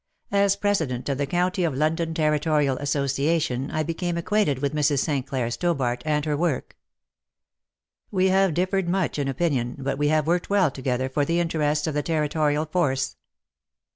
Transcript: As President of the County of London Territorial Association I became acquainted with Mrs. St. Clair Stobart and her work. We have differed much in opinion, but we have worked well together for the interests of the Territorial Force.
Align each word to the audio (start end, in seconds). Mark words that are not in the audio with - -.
As 0.31 0.55
President 0.55 1.07
of 1.09 1.19
the 1.19 1.27
County 1.27 1.63
of 1.63 1.75
London 1.75 2.15
Territorial 2.15 2.75
Association 2.77 3.69
I 3.69 3.83
became 3.83 4.17
acquainted 4.17 4.57
with 4.57 4.73
Mrs. 4.73 4.97
St. 4.97 5.27
Clair 5.27 5.51
Stobart 5.51 6.01
and 6.07 6.25
her 6.25 6.35
work. 6.35 6.75
We 8.09 8.29
have 8.29 8.55
differed 8.55 8.89
much 8.89 9.19
in 9.19 9.27
opinion, 9.27 9.75
but 9.77 9.99
we 9.99 10.07
have 10.07 10.25
worked 10.25 10.49
well 10.49 10.71
together 10.71 11.07
for 11.07 11.23
the 11.23 11.39
interests 11.39 11.85
of 11.85 11.93
the 11.93 12.01
Territorial 12.01 12.65
Force. 12.65 13.15